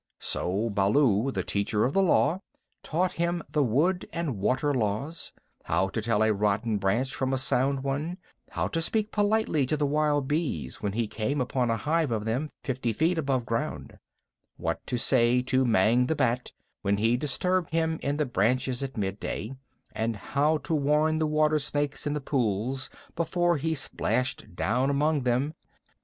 So 0.17 0.71
Baloo, 0.71 1.29
the 1.31 1.43
Teacher 1.43 1.85
of 1.85 1.93
the 1.93 2.01
Law, 2.01 2.39
taught 2.81 3.13
him 3.21 3.43
the 3.51 3.61
Wood 3.61 4.09
and 4.11 4.39
Water 4.39 4.73
Laws: 4.73 5.31
how 5.65 5.89
to 5.89 6.01
tell 6.01 6.23
a 6.23 6.33
rotten 6.33 6.79
branch 6.79 7.13
from 7.13 7.31
a 7.31 7.37
sound 7.37 7.83
one; 7.83 8.17
how 8.49 8.67
to 8.69 8.81
speak 8.81 9.11
politely 9.11 9.67
to 9.67 9.77
the 9.77 9.85
wild 9.85 10.27
bees 10.27 10.81
when 10.81 10.93
he 10.93 11.07
came 11.07 11.39
upon 11.39 11.69
a 11.69 11.77
hive 11.77 12.09
of 12.09 12.25
them 12.25 12.49
fifty 12.63 12.93
feet 12.93 13.19
above 13.19 13.45
ground; 13.45 13.99
what 14.57 14.83
to 14.87 14.97
say 14.97 15.43
to 15.43 15.65
Mang 15.65 16.07
the 16.07 16.15
Bat 16.15 16.51
when 16.81 16.97
he 16.97 17.15
disturbed 17.15 17.69
him 17.69 17.99
in 18.01 18.17
the 18.17 18.25
branches 18.25 18.81
at 18.81 18.97
midday; 18.97 19.55
and 19.91 20.15
how 20.15 20.57
to 20.65 20.73
warn 20.73 21.19
the 21.19 21.27
water 21.27 21.59
snakes 21.59 22.07
in 22.07 22.13
the 22.13 22.19
pools 22.19 22.89
before 23.15 23.57
he 23.57 23.75
splashed 23.75 24.55
down 24.55 24.89
among 24.89 25.21
them. 25.21 25.53